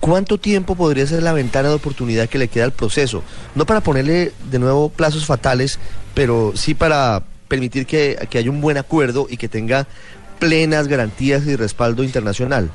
¿Cuánto 0.00 0.38
tiempo 0.38 0.74
podría 0.74 1.06
ser 1.06 1.22
la 1.22 1.32
ventana 1.32 1.68
de 1.68 1.74
oportunidad 1.74 2.28
que 2.28 2.38
le 2.38 2.48
queda 2.48 2.64
al 2.64 2.72
proceso? 2.72 3.22
No 3.54 3.66
para 3.66 3.82
ponerle 3.82 4.32
de 4.50 4.58
nuevo 4.58 4.88
plazos 4.88 5.26
fatales, 5.26 5.78
pero 6.14 6.52
sí 6.56 6.74
para 6.74 7.22
permitir 7.48 7.86
que, 7.86 8.16
que 8.30 8.38
haya 8.38 8.50
un 8.50 8.60
buen 8.60 8.78
acuerdo 8.78 9.26
y 9.30 9.36
que 9.36 9.48
tenga 9.48 9.86
plenas 10.38 10.88
garantías 10.88 11.46
y 11.46 11.54
respaldo 11.54 12.02
internacional. 12.02 12.70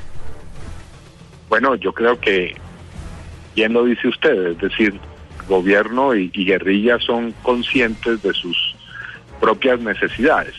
Bueno, 1.49 1.75
yo 1.75 1.93
creo 1.93 2.19
que 2.19 2.55
bien 3.55 3.73
lo 3.73 3.85
dice 3.85 4.07
usted, 4.07 4.51
es 4.51 4.57
decir, 4.59 4.99
gobierno 5.47 6.15
y, 6.15 6.29
guerrilla 6.29 6.99
son 6.99 7.33
conscientes 7.43 8.21
de 8.21 8.33
sus 8.33 8.75
propias 9.39 9.79
necesidades 9.79 10.55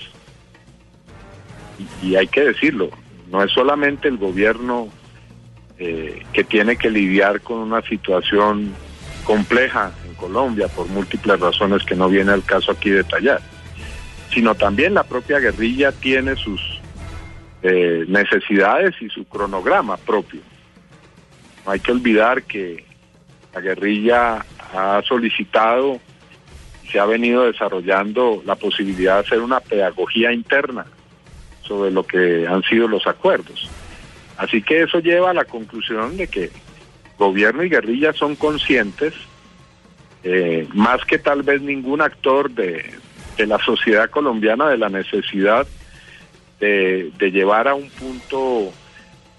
y, 2.02 2.16
hay 2.16 2.26
que 2.26 2.42
decirlo, 2.42 2.90
no 3.30 3.42
es 3.42 3.52
solamente 3.52 4.08
el 4.08 4.16
gobierno 4.16 4.88
eh, 5.78 6.22
que 6.32 6.44
tiene 6.44 6.76
que 6.76 6.90
lidiar 6.90 7.40
con 7.40 7.58
una 7.58 7.82
situación 7.82 8.72
compleja 9.24 9.92
en 10.08 10.14
Colombia 10.14 10.68
por 10.68 10.88
múltiples 10.88 11.38
razones 11.38 11.84
que 11.84 11.96
no 11.96 12.08
viene 12.08 12.32
al 12.32 12.44
caso 12.44 12.72
aquí 12.72 12.90
detallar, 12.90 13.40
sino 14.32 14.54
también 14.54 14.94
la 14.94 15.02
propia 15.02 15.38
guerrilla 15.38 15.92
tiene 15.92 16.36
sus 16.36 16.60
eh, 17.62 18.04
necesidades 18.08 18.94
y 19.00 19.08
su 19.10 19.24
cronograma 19.26 19.96
propio. 19.96 20.40
No 21.64 21.72
hay 21.72 21.80
que 21.80 21.92
olvidar 21.92 22.44
que 22.44 22.85
la 23.56 23.62
guerrilla 23.62 24.44
ha 24.74 25.00
solicitado 25.08 25.98
y 26.84 26.88
se 26.88 27.00
ha 27.00 27.06
venido 27.06 27.44
desarrollando 27.44 28.42
la 28.44 28.54
posibilidad 28.54 29.14
de 29.14 29.20
hacer 29.20 29.40
una 29.40 29.60
pedagogía 29.60 30.30
interna 30.30 30.84
sobre 31.62 31.90
lo 31.90 32.06
que 32.06 32.46
han 32.46 32.62
sido 32.64 32.86
los 32.86 33.06
acuerdos. 33.06 33.70
Así 34.36 34.60
que 34.60 34.82
eso 34.82 34.98
lleva 35.00 35.30
a 35.30 35.34
la 35.34 35.46
conclusión 35.46 36.18
de 36.18 36.28
que 36.28 36.50
gobierno 37.18 37.64
y 37.64 37.70
guerrilla 37.70 38.12
son 38.12 38.36
conscientes, 38.36 39.14
eh, 40.22 40.68
más 40.74 41.02
que 41.06 41.18
tal 41.18 41.42
vez 41.42 41.62
ningún 41.62 42.02
actor 42.02 42.50
de, 42.50 42.84
la 43.38 43.58
sociedad 43.64 44.10
colombiana, 44.10 44.68
de 44.68 44.76
la 44.76 44.90
necesidad 44.90 45.66
de, 46.60 47.10
llevar 47.18 47.68
a 47.68 47.74
un 47.74 47.88
punto 47.88 48.70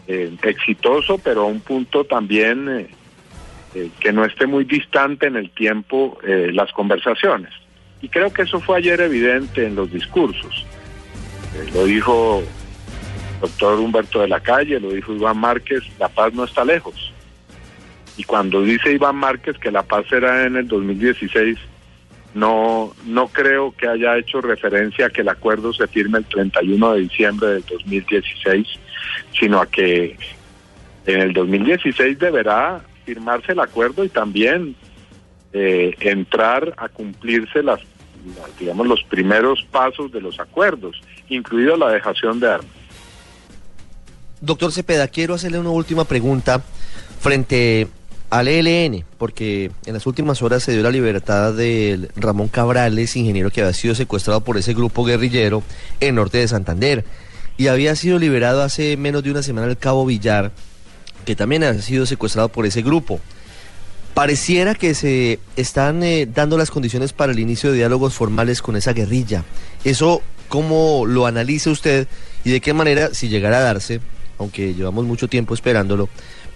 eh, 0.08 0.36
exitoso, 0.42 1.20
pero 1.20 1.44
a 1.44 1.46
un 1.46 1.60
punto 1.60 2.04
también 2.04 2.90
eh, 3.78 3.90
que 4.00 4.12
no 4.12 4.26
esté 4.26 4.48
muy 4.48 4.64
distante 4.64 5.28
en 5.28 5.36
el 5.36 5.50
tiempo 5.52 6.18
las 6.24 6.72
conversaciones. 6.72 7.54
Y 8.02 8.10
creo 8.10 8.32
que 8.32 8.44
eso 8.44 8.60
fue 8.60 8.78
ayer 8.78 9.02
evidente 9.02 9.66
en 9.66 9.76
los 9.76 9.92
discursos. 9.92 10.66
Eh, 11.56 11.70
lo 11.74 11.86
dijo 11.86 12.40
el 12.40 13.42
doctor 13.42 13.80
Humberto 13.80 14.22
de 14.22 14.28
la 14.28 14.40
Calle, 14.40 14.80
lo 14.80 14.92
dijo 14.92 15.14
Iván 15.14 15.40
Márquez, 15.40 15.84
la 16.00 16.10
paz 16.10 16.34
no 16.34 16.44
está 16.44 16.64
lejos. 16.64 17.14
Y 18.18 18.24
cuando 18.24 18.62
dice 18.62 18.92
Iván 18.92 19.16
Márquez 19.16 19.58
que 19.58 19.72
la 19.72 19.84
paz 19.84 20.06
será 20.10 20.46
en 20.46 20.56
el 20.58 20.68
2016, 20.68 21.58
no, 22.34 22.94
no 23.06 23.28
creo 23.30 23.76
que 23.76 23.88
haya 23.88 24.18
hecho 24.18 24.42
referencia 24.42 25.08
a 25.08 25.10
que 25.10 25.22
el 25.22 25.30
acuerdo 25.30 25.74
se 25.74 25.88
firme 25.88 26.20
el 26.20 26.26
31 26.26 26.94
de 26.94 27.02
diciembre 27.02 27.48
del 27.48 27.66
2016, 27.66 28.68
sino 29.40 29.60
a 29.60 29.66
que 29.66 30.18
en 31.06 31.22
el 31.22 31.34
2016 31.34 32.20
deberá 32.20 32.82
firmarse 33.08 33.54
el 33.54 33.62
acuerdo 33.62 34.04
y 34.04 34.10
también 34.10 34.76
eh, 35.54 35.96
entrar 36.02 36.74
a 36.76 36.90
cumplirse 36.90 37.64
las 37.64 37.80
digamos, 38.60 38.86
los 38.86 39.02
primeros 39.06 39.66
pasos 39.72 40.12
de 40.12 40.20
los 40.20 40.38
acuerdos, 40.42 41.02
incluido 41.30 41.78
la 41.78 41.90
dejación 41.90 42.42
de 42.42 42.52
armas. 42.52 42.72
Doctor 44.42 44.74
Cepeda, 44.74 45.08
quiero 45.08 45.36
hacerle 45.36 45.60
una 45.60 45.70
última 45.70 46.04
pregunta 46.04 46.62
frente 47.22 47.88
al 48.30 48.50
ELN, 48.50 49.06
porque 49.18 49.72
en 49.86 49.94
las 49.94 50.06
últimas 50.06 50.42
horas 50.42 50.64
se 50.64 50.74
dio 50.74 50.84
la 50.84 50.92
libertad 50.92 51.54
de 51.54 52.10
Ramón 52.18 52.50
Cabrales, 52.50 53.16
ingeniero 53.16 53.50
que 53.50 53.62
había 53.62 53.74
sido 53.74 53.96
secuestrado 53.96 54.42
por 54.42 54.58
ese 54.58 54.74
grupo 54.74 55.06
guerrillero 55.06 55.64
en 56.02 56.16
norte 56.16 56.40
de 56.40 56.50
Santander, 56.50 57.06
y 57.56 57.68
había 57.68 57.96
sido 57.96 58.20
liberado 58.20 58.62
hace 58.62 58.98
menos 58.98 59.24
de 59.24 59.32
una 59.32 59.42
semana 59.42 59.68
el 59.68 59.78
cabo 59.78 60.06
Villar, 60.06 60.52
que 61.28 61.36
también 61.36 61.66
ha 61.66 61.74
sido 61.74 62.06
secuestrado 62.06 62.48
por 62.48 62.66
ese 62.66 62.82
grupo. 62.82 63.20
Pareciera 64.14 64.76
que 64.76 64.96
se 64.96 65.42
están 65.58 66.02
eh, 66.02 66.26
dando 66.26 66.58
las 66.58 66.72
condiciones 66.72 67.12
para 67.12 67.34
el 67.34 67.40
inicio 67.40 67.70
de 67.70 67.76
diálogos 67.76 68.14
formales 68.14 68.62
con 68.62 68.78
esa 68.78 68.94
guerrilla. 68.94 69.44
¿Eso 69.84 70.22
cómo 70.48 71.04
lo 71.06 71.26
analiza 71.26 71.70
usted 71.70 72.08
y 72.46 72.52
de 72.52 72.62
qué 72.62 72.74
manera, 72.74 73.14
si 73.14 73.28
llegara 73.28 73.58
a 73.58 73.62
darse, 73.62 74.00
aunque 74.40 74.74
llevamos 74.74 75.04
mucho 75.04 75.28
tiempo 75.28 75.54
esperándolo, 75.54 76.08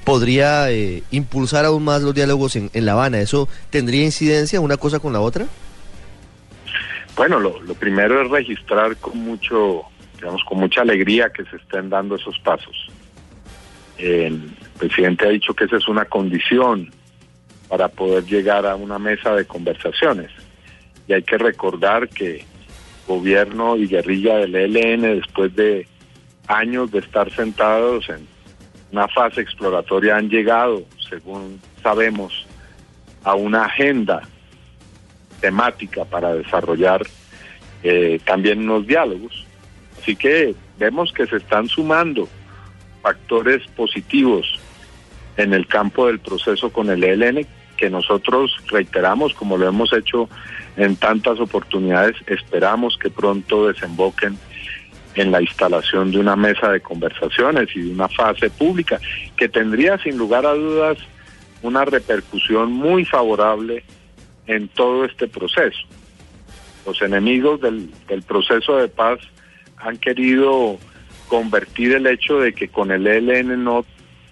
podría 0.05 0.71
eh, 0.71 1.03
impulsar 1.11 1.65
aún 1.65 1.83
más 1.83 2.01
los 2.01 2.15
diálogos 2.15 2.55
en, 2.55 2.69
en 2.73 2.85
La 2.85 2.93
Habana? 2.93 3.19
¿Eso 3.19 3.49
tendría 3.71 4.05
incidencia 4.05 4.61
una 4.61 4.77
cosa 4.77 4.99
con 4.99 5.11
la 5.11 5.19
otra? 5.19 5.47
Bueno, 7.17 7.41
lo, 7.41 7.59
primero 7.75 8.21
es 8.21 8.31
registrar 8.31 8.95
con 8.95 9.17
mucho, 9.17 9.81
digamos, 10.15 10.41
con 10.45 10.59
mucha 10.59 10.81
alegría 10.81 11.29
que 11.29 11.43
se 11.43 11.57
estén 11.57 11.89
dando 11.89 12.15
esos 12.15 12.39
pasos. 12.39 12.89
Presidente 14.81 15.27
ha 15.27 15.29
dicho 15.29 15.53
que 15.53 15.65
esa 15.65 15.77
es 15.77 15.87
una 15.87 16.05
condición 16.05 16.89
para 17.69 17.87
poder 17.87 18.25
llegar 18.25 18.65
a 18.65 18.75
una 18.75 18.97
mesa 18.97 19.35
de 19.35 19.45
conversaciones. 19.45 20.31
Y 21.07 21.13
hay 21.13 21.21
que 21.21 21.37
recordar 21.37 22.09
que 22.09 22.43
gobierno 23.07 23.77
y 23.77 23.87
guerrilla 23.87 24.37
del 24.37 24.55
ELN, 24.55 25.01
después 25.19 25.55
de 25.55 25.87
años 26.47 26.91
de 26.91 26.99
estar 26.99 27.31
sentados 27.31 28.09
en 28.09 28.27
una 28.91 29.07
fase 29.07 29.41
exploratoria, 29.41 30.17
han 30.17 30.29
llegado, 30.29 30.83
según 31.09 31.61
sabemos, 31.83 32.47
a 33.23 33.35
una 33.35 33.65
agenda 33.65 34.21
temática 35.41 36.05
para 36.05 36.33
desarrollar 36.33 37.03
eh, 37.83 38.19
también 38.25 38.59
unos 38.59 38.87
diálogos. 38.87 39.45
Así 40.01 40.15
que 40.15 40.55
vemos 40.79 41.13
que 41.13 41.27
se 41.27 41.37
están 41.37 41.67
sumando 41.67 42.27
factores 43.03 43.65
positivos 43.75 44.60
en 45.37 45.53
el 45.53 45.67
campo 45.67 46.07
del 46.07 46.19
proceso 46.19 46.71
con 46.71 46.89
el 46.89 47.03
ELN 47.03 47.45
que 47.77 47.89
nosotros 47.89 48.55
reiteramos, 48.69 49.33
como 49.33 49.57
lo 49.57 49.67
hemos 49.67 49.91
hecho 49.91 50.29
en 50.77 50.95
tantas 50.95 51.39
oportunidades, 51.39 52.15
esperamos 52.27 52.97
que 52.97 53.09
pronto 53.09 53.67
desemboquen 53.67 54.37
en 55.15 55.31
la 55.31 55.41
instalación 55.41 56.11
de 56.11 56.19
una 56.19 56.35
mesa 56.35 56.71
de 56.71 56.79
conversaciones 56.79 57.69
y 57.75 57.81
de 57.81 57.91
una 57.91 58.07
fase 58.07 58.49
pública 58.49 58.99
que 59.35 59.49
tendría 59.49 59.97
sin 59.97 60.17
lugar 60.17 60.45
a 60.45 60.53
dudas 60.53 60.97
una 61.63 61.83
repercusión 61.83 62.71
muy 62.71 63.03
favorable 63.03 63.83
en 64.47 64.67
todo 64.67 65.05
este 65.05 65.27
proceso. 65.27 65.81
Los 66.85 67.01
enemigos 67.01 67.61
del, 67.61 67.89
del 68.07 68.21
proceso 68.21 68.77
de 68.77 68.87
paz 68.87 69.19
han 69.77 69.97
querido 69.97 70.77
convertir 71.27 71.93
el 71.93 72.07
hecho 72.07 72.39
de 72.39 72.53
que 72.53 72.67
con 72.67 72.91
el 72.91 73.07
ELN 73.07 73.63
no, 73.63 73.85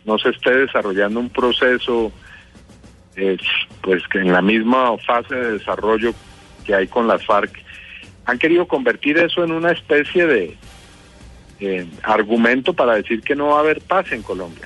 no 0.09 0.17
se 0.17 0.29
esté 0.29 0.51
desarrollando 0.51 1.19
un 1.19 1.29
proceso 1.29 2.11
eh, 3.15 3.37
pues 3.81 4.07
que 4.07 4.17
en 4.17 4.31
la 4.31 4.41
misma 4.41 4.97
fase 4.97 5.35
de 5.35 5.51
desarrollo 5.53 6.13
que 6.65 6.73
hay 6.73 6.87
con 6.87 7.07
las 7.07 7.23
FARC, 7.25 7.51
han 8.25 8.39
querido 8.39 8.67
convertir 8.67 9.17
eso 9.17 9.43
en 9.43 9.51
una 9.51 9.71
especie 9.71 10.25
de 10.25 10.57
argumento 12.03 12.73
para 12.73 12.95
decir 12.95 13.21
que 13.21 13.35
no 13.35 13.47
va 13.47 13.57
a 13.57 13.59
haber 13.59 13.81
paz 13.81 14.11
en 14.11 14.23
Colombia, 14.23 14.65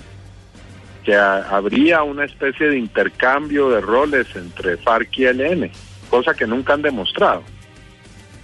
que 1.04 1.16
habría 1.16 2.04
una 2.04 2.24
especie 2.26 2.68
de 2.68 2.78
intercambio 2.78 3.70
de 3.70 3.82
roles 3.82 4.28
entre 4.36 4.78
FARC 4.78 5.18
y 5.18 5.26
ELN, 5.26 5.72
cosa 6.10 6.34
que 6.34 6.46
nunca 6.46 6.74
han 6.74 6.84
demostrado. 6.84 7.44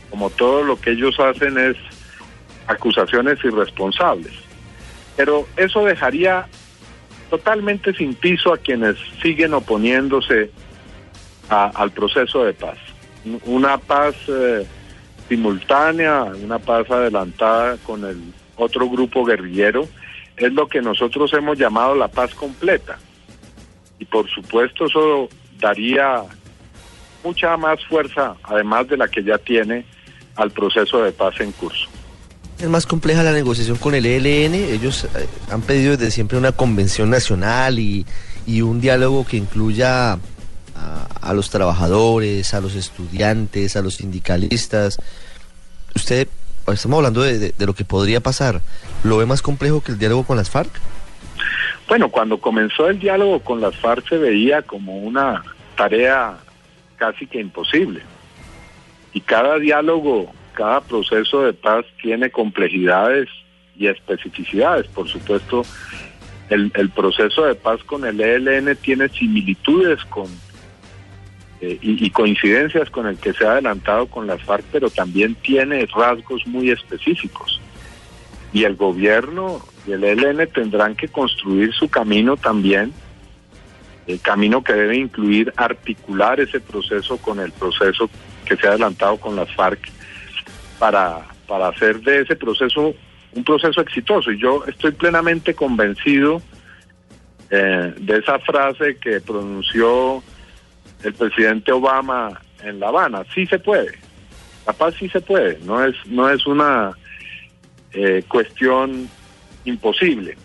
Como 0.10 0.32
todo 0.32 0.63
lo 0.63 0.82
que 0.82 0.91
ellos 0.91 1.20
hacen 1.20 1.58
es 1.60 1.77
acusaciones 2.65 3.38
irresponsables. 3.44 4.34
Pero 5.15 5.48
eso 5.56 5.86
dejaría 5.86 6.48
totalmente 7.29 7.93
sin 7.93 8.13
piso 8.15 8.53
a 8.53 8.57
quienes 8.57 8.98
siguen 9.21 9.53
oponiéndose 9.53 10.51
al 11.50 11.91
proceso 11.91 12.43
de 12.43 12.53
paz. 12.53 12.77
Una 13.45 13.77
paz 13.77 14.15
eh, 14.27 14.65
simultánea, 15.27 16.24
una 16.24 16.59
paz 16.59 16.89
adelantada 16.89 17.77
con 17.77 18.05
el 18.05 18.17
otro 18.55 18.89
grupo 18.89 19.25
guerrillero, 19.25 19.87
es 20.37 20.53
lo 20.53 20.68
que 20.68 20.81
nosotros 20.81 21.33
hemos 21.33 21.57
llamado 21.57 21.96
la 21.96 22.07
paz 22.07 22.33
completa. 22.35 22.98
Y 23.98 24.05
por 24.05 24.29
supuesto 24.29 24.85
eso 24.85 25.29
daría 25.59 26.24
mucha 27.24 27.57
más 27.57 27.83
fuerza, 27.85 28.35
además 28.44 28.87
de 28.87 28.98
la 28.98 29.07
que 29.07 29.24
ya 29.24 29.37
tiene, 29.37 29.85
al 30.35 30.51
proceso 30.51 31.03
de 31.03 31.11
paz 31.11 31.39
en 31.42 31.51
curso. 31.51 31.88
Es 32.59 32.67
más 32.67 32.85
compleja 32.85 33.24
la 33.24 33.31
negociación 33.31 33.77
con 33.77 33.95
el 33.95 34.05
ELN. 34.05 34.53
Ellos 34.53 35.05
eh, 35.05 35.27
han 35.50 35.61
pedido 35.61 35.95
desde 35.95 36.11
siempre 36.11 36.37
una 36.37 36.51
convención 36.51 37.09
nacional 37.09 37.79
y, 37.79 38.05
y 38.45 38.61
un 38.61 38.81
diálogo 38.81 39.25
que 39.25 39.37
incluya 39.37 40.13
a, 40.13 40.17
a, 41.22 41.33
los 41.33 41.50
trabajadores, 41.50 42.53
a 42.53 42.59
los 42.59 42.75
estudiantes, 42.75 43.77
a 43.77 43.81
los 43.81 43.95
sindicalistas. 43.95 44.98
Usted, 45.95 46.27
estamos 46.67 46.98
hablando 46.98 47.22
de, 47.22 47.53
de 47.53 47.65
lo 47.65 47.74
que 47.74 47.85
podría 47.85 48.19
pasar. 48.19 48.61
¿Lo 49.03 49.17
ve 49.17 49.25
más 49.25 49.41
complejo 49.41 49.81
que 49.81 49.93
el 49.93 49.98
diálogo 49.98 50.25
con 50.25 50.35
las 50.35 50.50
FARC? 50.50 50.72
Bueno, 51.87 52.09
cuando 52.09 52.41
comenzó 52.41 52.89
el 52.89 53.00
diálogo 53.00 53.39
con 53.39 53.61
las 53.61 53.75
FARC 53.77 54.09
se 54.09 54.17
veía 54.17 54.63
como 54.63 54.98
una 54.98 55.45
tarea 55.77 56.37
casi 56.98 57.25
que 57.25 57.39
imposible. 57.39 58.01
Y 59.13 59.22
cada 59.22 59.57
diálogo 59.59 60.33
cada 60.59 60.81
proceso 60.81 61.43
de 61.43 61.53
paz 61.53 61.85
tiene 62.01 62.29
complejidades 62.31 63.29
y 63.77 63.87
especificidades. 63.87 64.87
Por 64.87 65.07
supuesto, 65.07 65.63
el, 66.50 66.89
proceso 66.89 67.45
de 67.45 67.55
paz 67.55 67.81
con 67.85 68.03
el 68.03 68.19
ELN 68.19 68.75
tiene 68.75 69.07
similitudes 69.07 70.03
con 70.05 70.25
eh, 71.61 71.77
y, 71.81 72.05
y, 72.05 72.09
coincidencias 72.09 72.89
con 72.89 73.07
el 73.07 73.17
que 73.17 73.31
se 73.31 73.45
ha 73.45 73.53
adelantado 73.53 74.07
con 74.07 74.27
las 74.27 74.43
FARC, 74.43 74.65
pero 74.69 74.89
también 74.89 75.33
tiene 75.35 75.85
rasgos 75.85 76.45
muy 76.45 76.72
específicos. 76.72 77.61
Y 78.51 78.65
el 78.65 78.75
gobierno 78.75 79.61
y 79.87 79.93
el 79.93 80.03
ELN 80.03 80.45
tendrán 80.51 80.93
que 80.98 81.07
construir 81.07 81.74
su 81.74 81.89
camino 81.89 82.35
también, 82.35 82.91
el 84.07 84.19
camino 84.19 84.61
que 84.61 84.74
debe 84.74 84.98
incluir 84.98 85.53
articular 85.55 86.41
ese 86.41 86.59
proceso 86.59 87.15
con 87.15 87.39
el 87.39 87.53
proceso 87.53 88.09
que 88.43 88.57
se 88.57 88.67
ha 88.67 88.72
adelantado 88.72 89.15
con 89.22 89.37
las 89.37 89.50
FARC 89.55 89.79
para, 90.79 91.27
para 91.48 91.68
hacer 91.68 92.00
de 92.01 92.22
ese 92.22 92.35
proceso 92.35 92.96
un 93.33 93.44
proceso 93.44 93.81
exitoso. 93.81 94.31
Y 94.31 94.39
yo 94.39 94.63
estoy 94.65 94.92
plenamente 94.94 95.53
convencido 95.53 96.42
eh, 97.51 97.94
de 97.98 98.18
esa 98.18 98.39
frase 98.39 98.98
que 98.98 99.22
pronunció 99.22 100.24
el 101.03 101.13
presidente 101.13 101.72
Obama 101.72 102.42
en 102.63 102.79
La 102.79 102.87
Habana. 102.87 103.24
Sí 103.33 103.46
se 103.46 103.59
puede. 103.59 103.92
La 104.65 104.74
paz 104.74 104.96
sí 105.00 105.09
se 105.09 105.22
puede. 105.22 105.59
No 105.63 105.83
es, 105.83 105.96
no 106.07 106.29
es 106.29 106.46
una 106.46 106.92
eh, 107.94 108.24
cuestión 108.27 109.09
imposible. 109.65 110.37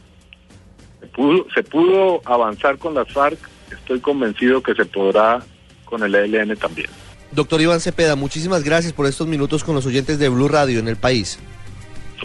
Se 1.00 1.06
pudo, 1.08 1.46
se 1.54 1.62
pudo 1.62 2.20
avanzar 2.24 2.78
con 2.78 2.94
las 2.94 3.10
FARC. 3.12 3.38
Estoy 3.70 4.00
convencido 4.00 4.62
que 4.62 4.74
se 4.74 4.84
podrá 4.84 5.40
con 5.84 6.02
el 6.02 6.14
ELN 6.14 6.56
también. 6.56 6.90
Doctor 7.34 7.60
Iván 7.60 7.80
Cepeda, 7.80 8.14
muchísimas 8.14 8.62
gracias 8.62 8.92
por 8.92 9.06
estos 9.06 9.26
minutos 9.26 9.64
con 9.64 9.74
los 9.74 9.86
oyentes 9.86 10.18
de 10.18 10.28
Blue 10.28 10.48
Radio 10.48 10.78
en 10.78 10.88
el 10.88 10.96
país. 10.96 11.38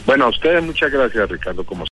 Bueno, 0.06 0.26
a 0.26 0.30
ustedes 0.30 0.63
muchas 0.63 0.91
gracias, 0.91 1.30
Ricardo, 1.30 1.65
como 1.65 1.86